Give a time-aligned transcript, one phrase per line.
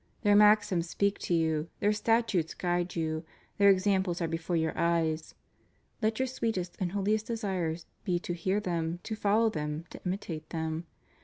[0.23, 3.23] Their maxims speak to you, their statutes guide you;
[3.59, 5.35] their examples are before your eyes.
[6.01, 10.49] Let your sweetest and holiest desires be to hear them, to follow them, to imitate
[10.49, 10.87] them.